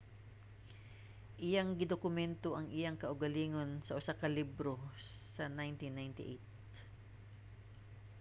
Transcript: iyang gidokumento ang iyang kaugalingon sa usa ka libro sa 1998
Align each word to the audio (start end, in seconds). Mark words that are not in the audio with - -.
iyang 1.47 1.69
gidokumento 1.79 2.49
ang 2.55 2.67
iyang 2.77 2.97
kaugalingon 3.03 3.69
sa 3.85 3.95
usa 3.99 4.13
ka 4.21 4.27
libro 4.37 4.73
sa 5.35 5.43
1998 5.57 6.41